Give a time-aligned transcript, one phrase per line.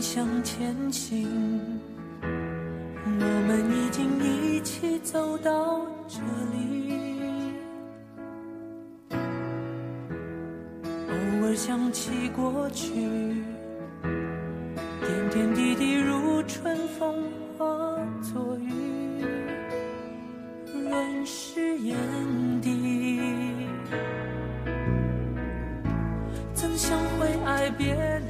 [0.00, 1.28] 向前行，
[2.22, 6.18] 我们已经一起走到这
[6.52, 6.98] 里。
[11.06, 11.14] 偶
[11.46, 12.92] 尔想起过去，
[14.02, 17.14] 点点滴滴如春风
[17.56, 17.66] 化
[18.22, 19.22] 作雨，
[20.72, 21.94] 润湿眼
[22.62, 23.20] 底。
[26.54, 27.94] 曾想会爱别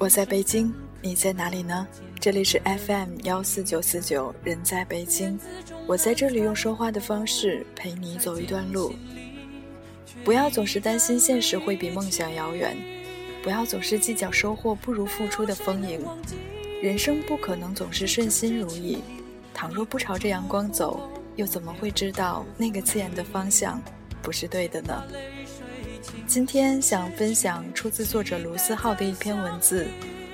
[0.00, 0.72] 我在北京，
[1.02, 1.86] 你在哪里呢？
[2.18, 5.38] 这里是 FM 幺四九四九，人在北京，
[5.86, 8.94] 我在这里用说话的方式陪你走一段路。
[10.24, 12.74] 不要总是担心现实会比梦想遥远，
[13.42, 16.00] 不要总是计较收获不如付出的丰盈。
[16.82, 19.00] 人生不可能总是顺心如意，
[19.52, 23.78] 倘若不朝着阳光走，又怎么会知道那个刺眼的方向
[24.22, 25.04] 不是对的呢？
[26.32, 29.88] 今天想分享出自作者卢思浩的一篇文字，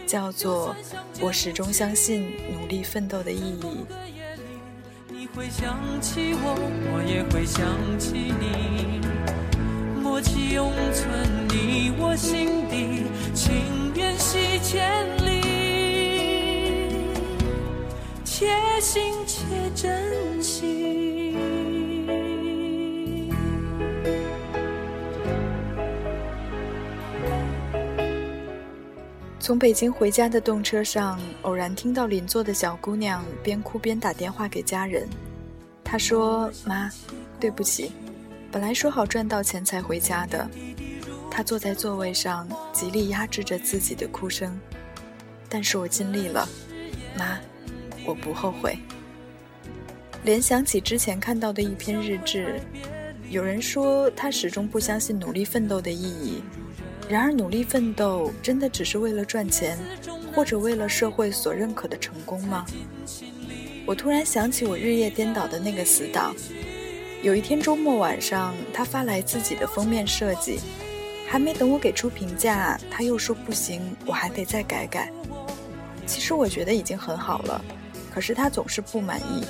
[0.07, 0.77] 叫做
[1.23, 3.63] 《我始终相信努力奋斗的意义》。
[5.09, 6.55] 你会想起我，
[6.93, 7.67] 我也会想
[7.99, 9.01] 起你，
[10.03, 11.09] 默契永存
[11.49, 15.41] 你我心底，情缘系千里，
[18.23, 18.47] 且
[18.83, 20.26] 行且珍
[29.47, 35.09] 从北京回家的动车上，偶然听到邻座的小姑娘边哭边打电话给家人。
[35.85, 36.91] 她说：“妈，
[37.39, 37.93] 对不起，
[38.51, 40.51] 本来说好赚到钱才回家的。”
[41.31, 44.59] 她坐在座位上，极力压制着自己的哭声。
[45.49, 46.49] 但是我尽力了，
[47.17, 47.39] 妈，
[48.05, 48.77] 我不后悔。
[50.25, 52.61] 联想起之前看到的一篇日志，
[53.31, 56.43] 有人说他始终不相信努力奋斗的意义。
[57.09, 59.79] 然而，努力奋斗真的只是为了赚钱，
[60.35, 62.67] 或者为了社会所认可的成功吗？
[63.87, 66.35] 我突然想起我日夜颠倒的那个死党。
[67.23, 70.59] 有一天周末晚上，他发来自己的封面设计，
[71.29, 75.11] 还没等我给出评价，他又说不行，我还得再改改。
[76.07, 77.65] 其实我觉得已经很好了，
[78.13, 79.45] 可是他总是不满意。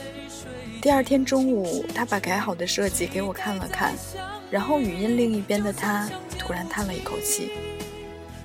[0.83, 3.95] 第二天中午，他把改好的设计给我看了看，
[4.51, 6.09] 然后语音另一边的他
[6.47, 7.51] 突然叹了一口气：“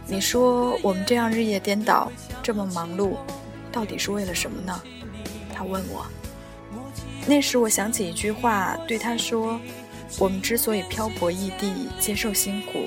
[0.07, 3.16] 你说我们这样日夜颠倒，这么忙碌，
[3.72, 4.81] 到底是为了什么呢？”
[5.53, 6.03] 他问我。
[7.28, 9.62] 那时我想起一句话，对他说
[10.17, 12.85] ：“我们之所以漂泊异地，接受辛苦，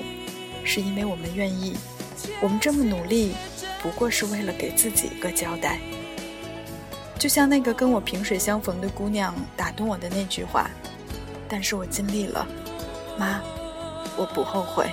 [0.65, 1.77] 是因为我们愿意。
[2.41, 3.35] 我们这么努力，
[3.81, 5.79] 不过是为了给自己一个交代。”
[7.17, 10.69] 就像那个跟我萍水相逢的姑娘打动我的那句话，
[11.47, 12.45] 但是我尽力了，
[13.17, 13.41] 妈，
[14.17, 14.89] 我不后悔。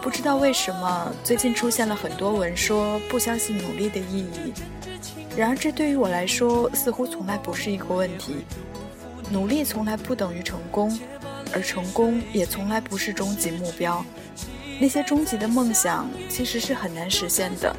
[0.00, 4.52] 不知道为什么，最近出现了很多文说不相信努力的意义。
[5.36, 8.44] 然而这对于我来说，似乎从来不是一个问题。
[9.30, 10.98] 努力从来不等于成功，
[11.52, 14.04] 而成功也从来不是终极目标。
[14.80, 17.74] 那些终极的梦想其实是很难实现的，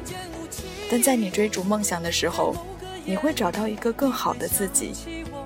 [0.90, 2.54] 但在你追逐梦想的时候。
[3.02, 4.92] 你会找到一个更好的自己，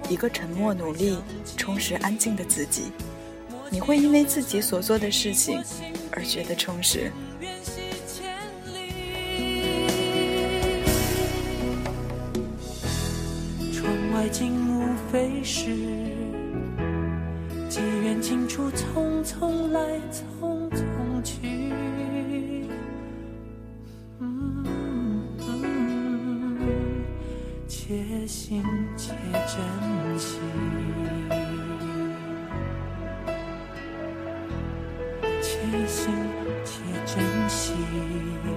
[0.08, 1.16] 一个沉默、努力、
[1.56, 2.92] 充实、安静的自己。
[3.74, 5.60] 你会因为自己所做的事情
[6.12, 7.10] 而觉得充实。
[13.72, 15.74] 窗外景无非是
[17.68, 21.72] 几缘尽处，匆匆来，匆匆去。
[24.20, 25.26] 嗯
[27.66, 28.62] 且行
[28.96, 30.38] 且珍惜，
[35.70, 36.12] 真心
[36.62, 38.53] 且珍惜。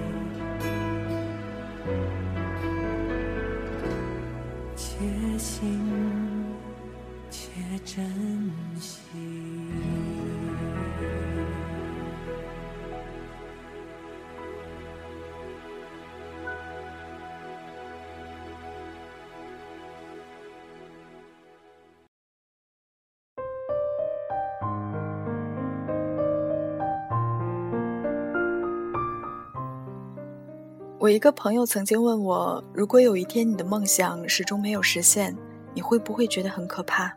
[31.08, 35.34] 我一个朋友曾经问我：“如果有一天你的梦想始终没有实现，
[35.72, 37.10] 你会不会觉得很可怕？”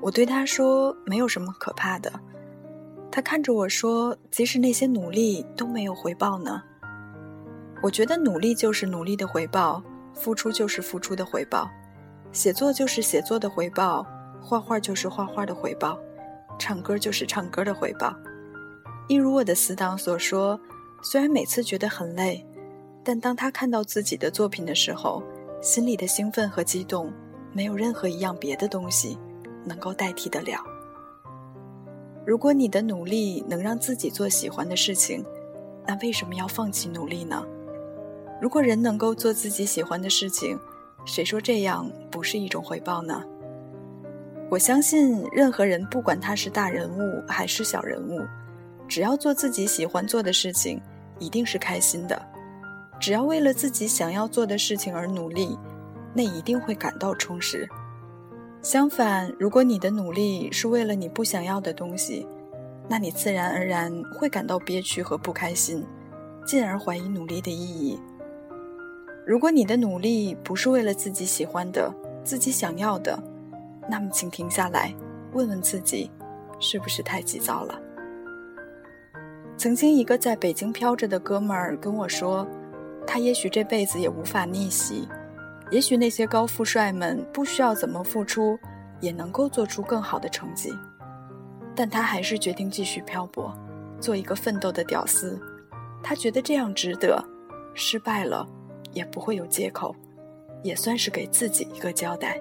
[0.00, 2.12] 我对他说：“没有什么可怕的。”
[3.10, 6.62] 他看着我说：“即使那些努力都没有回报呢？”
[7.82, 9.82] 我觉得努力就是努力的回报，
[10.14, 11.68] 付出就是付出的回报，
[12.30, 14.06] 写作就是写作的回报，
[14.40, 15.98] 画画就是画画的回报，
[16.56, 18.14] 唱歌就是唱歌的回报。
[19.08, 20.60] 一如我的死党所说
[21.02, 22.46] ：“虽然每次觉得很累。”
[23.08, 25.22] 但当他看到自己的作品的时候，
[25.62, 27.10] 心里的兴奋和激动，
[27.54, 29.18] 没有任何一样别的东西
[29.64, 30.62] 能够代替得了。
[32.26, 35.24] 如果你的努力能让自己做喜欢的事情，
[35.86, 37.42] 那为什么要放弃努力呢？
[38.42, 40.60] 如果人能够做自己喜欢的事情，
[41.06, 43.24] 谁说这样不是一种回报呢？
[44.50, 48.20] 我相信任何人，不管他是大人物还是小人物，
[48.86, 50.78] 只要做自己喜欢做的事情，
[51.18, 52.20] 一定是开心的。
[53.00, 55.58] 只要为了自己想要做的事情而努力，
[56.14, 57.68] 那一定会感到充实。
[58.60, 62.26] 相反，如果你的努力是为了你不想要的东西，
[62.88, 65.84] 那你自然而然会感到憋屈和不开心，
[66.44, 68.00] 进而怀疑努力的意义。
[69.24, 71.92] 如果你的努力不是为了自己喜欢的、
[72.24, 73.22] 自己想要的，
[73.88, 74.92] 那么请停下来，
[75.32, 76.10] 问问自己，
[76.58, 77.80] 是不是太急躁了？
[79.56, 82.46] 曾经一个在北京飘着的哥们儿跟我说，
[83.10, 85.08] 他也许这辈子也无法逆袭，
[85.70, 88.58] 也许那些高富帅们不需要怎么付出，
[89.00, 90.70] 也能够做出更好的成绩，
[91.74, 93.50] 但他还是决定继续漂泊，
[93.98, 95.40] 做一个奋斗的屌丝。
[96.02, 97.24] 他觉得这样值得，
[97.72, 98.46] 失败了。
[98.94, 99.94] 也不会有借口，
[100.62, 102.40] 也算是给自己一个交代。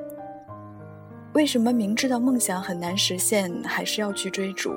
[1.34, 4.72] 为什么明知道梦想很难实现，还是要去追逐？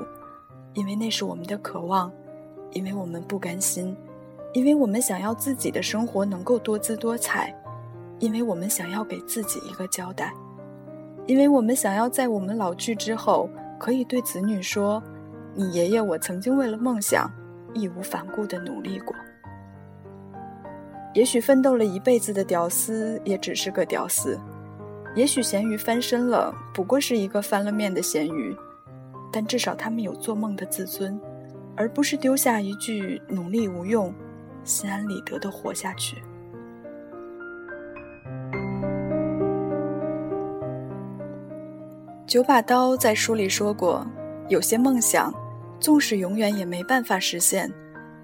[0.73, 2.11] 因为那是我们的渴望，
[2.71, 3.95] 因为我们不甘心，
[4.53, 7.55] 因为我们想要自己的生活能够多姿多彩，
[8.19, 10.33] 因为我们想要给自己一个交代，
[11.25, 13.49] 因为我们想要在我们老去之后，
[13.79, 15.01] 可以对子女说
[15.55, 17.31] ：“你爷爷我曾经为了梦想，
[17.73, 19.15] 义无反顾地努力过。”
[21.15, 24.39] 也许奋斗了一辈子的屌丝也只是个屌丝，
[25.15, 28.55] 也许咸鱼翻身了，不过是一个翻了面的咸鱼，
[29.31, 31.19] 但至少他们有做梦的自尊，
[31.75, 34.13] 而不是丢下一句努力无用，
[34.63, 36.21] 心安理得的活下去。
[42.27, 44.07] 九把刀在书里说过，
[44.47, 45.33] 有些梦想，
[45.79, 47.69] 纵使永远也没办法实现，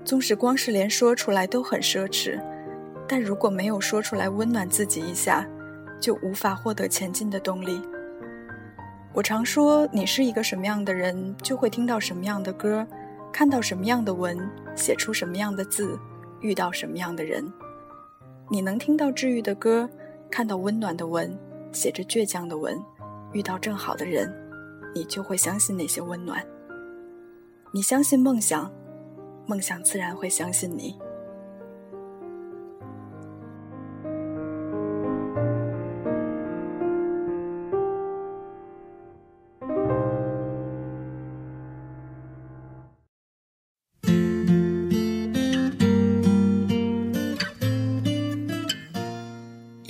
[0.06, 2.42] 纵使光是连说出来都很奢侈。
[3.06, 5.46] 但如果没有说出来温暖自己一下，
[6.00, 7.82] 就无法获得前进的动力。
[9.14, 12.88] 我常说，你是一个什么样的人，就会听到什么样的歌，
[13.34, 14.38] 看到什么样的文，
[14.76, 16.00] 写出什么样的字，
[16.42, 17.52] 遇到什么样的人。
[18.50, 19.90] 你能听到治愈的歌，
[20.30, 21.38] 看到温暖的文，
[21.72, 22.78] 写着倔强的文，
[23.34, 24.34] 遇到正好的人，
[24.96, 26.46] 你就会相信那些温暖。
[27.74, 28.72] 你相信梦想，
[29.46, 30.98] 梦想自然会相信你。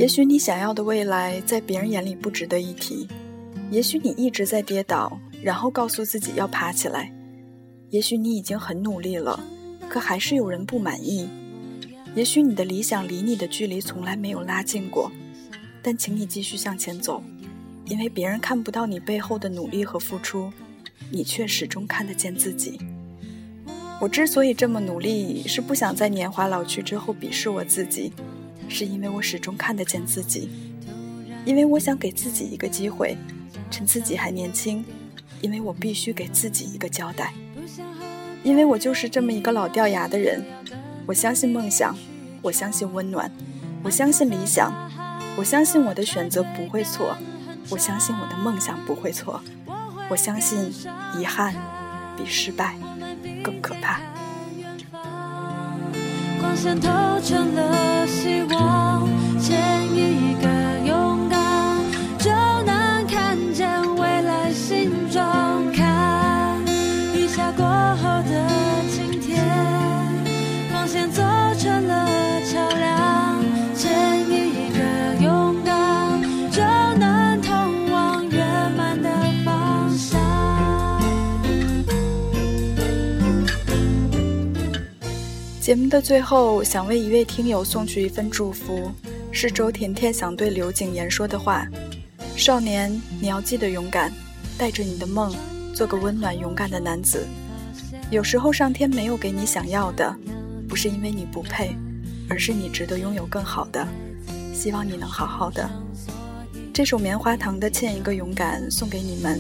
[0.08, 3.10] 也许你想要的未来在别人眼里不值得一提，
[3.70, 7.12] 也许你一直在跌倒，然后告诉自己要爬起来，
[7.90, 9.38] 也许你已经很努力了，
[9.90, 11.28] 可还是有人不满意，
[12.16, 15.12] 也许你的理想离你的距离从来没有拉近过，
[15.84, 17.22] 但请你继续向前走，
[17.84, 20.50] 因为别人看不到你背后的努力和付出，
[21.12, 22.80] 你却始终看得见自己。
[24.00, 28.14] 我之所以这么努力，是不想在年华老去之后鄙视我自己。
[28.68, 30.50] 是因为我始终看得见自己，
[31.46, 33.18] 因为我想给自己一个机会，
[33.72, 34.84] 趁自己还年轻，
[35.42, 37.34] 因为我必须给自己一个交代，
[38.44, 40.44] 因为我就是这么一个老掉牙的人。
[41.06, 41.96] 我相信梦想，
[42.42, 43.32] 我相信温暖，
[43.84, 44.74] 我相信理想，
[45.38, 47.16] 我相信我的选择不会错，
[47.70, 49.42] 我相信我的梦想不会错，
[50.10, 50.60] 我相信
[51.18, 51.56] 遗憾
[52.18, 52.76] 比失败
[53.42, 54.02] 更可怕。
[56.58, 56.90] 线都
[57.22, 58.87] 成了希望，
[85.68, 88.90] 节目的最后，想为一位听友送去一份祝福，
[89.34, 91.68] 是周甜甜想对刘景言说的话
[92.38, 94.10] ：“少年，你要记得勇敢，
[94.58, 95.36] 带着你的梦，
[95.74, 97.28] 做个温暖勇敢的男子。
[98.10, 100.16] 有时候上天没有给你想要的，
[100.70, 101.76] 不是因为你不配，
[102.30, 103.86] 而是你值得拥有更好的。
[104.54, 105.70] 希望你能好好的。”
[106.74, 109.38] 这首棉花糖的《欠一个勇敢》送给你们，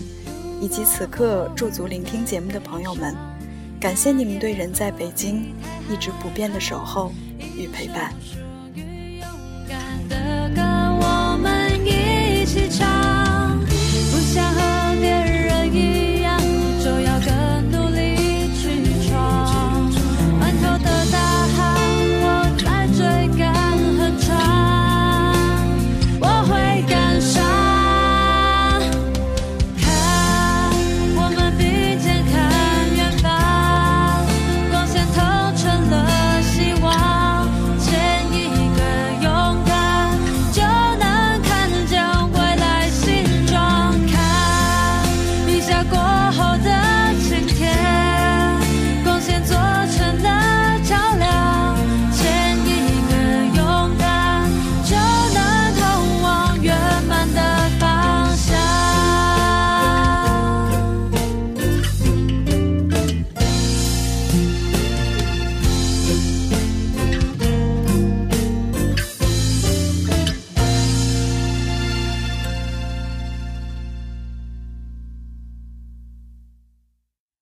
[0.59, 3.15] 以及此刻驻足聆听节目的朋友们。
[3.79, 5.53] 感谢你们对人在北京
[5.89, 7.11] 一直不变的守候，
[7.55, 8.11] 与陪伴。